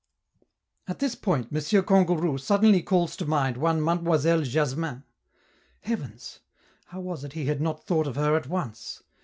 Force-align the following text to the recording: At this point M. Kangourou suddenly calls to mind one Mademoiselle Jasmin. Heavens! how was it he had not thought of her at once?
At 0.87 0.97
this 0.97 1.13
point 1.13 1.49
M. 1.53 1.61
Kangourou 1.83 2.39
suddenly 2.39 2.81
calls 2.81 3.15
to 3.17 3.27
mind 3.27 3.55
one 3.57 3.83
Mademoiselle 3.83 4.41
Jasmin. 4.41 5.03
Heavens! 5.81 6.39
how 6.85 7.01
was 7.01 7.23
it 7.23 7.33
he 7.33 7.45
had 7.45 7.61
not 7.61 7.85
thought 7.85 8.07
of 8.07 8.15
her 8.15 8.35
at 8.35 8.47
once? 8.47 9.03